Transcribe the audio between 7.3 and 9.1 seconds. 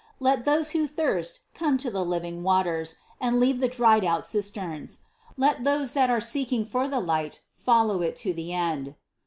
follow it to the end.